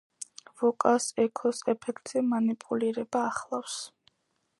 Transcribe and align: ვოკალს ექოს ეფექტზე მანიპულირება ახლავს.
ვოკალს 0.61 1.09
ექოს 1.25 1.59
ეფექტზე 1.73 2.25
მანიპულირება 2.31 3.23
ახლავს. 3.33 3.77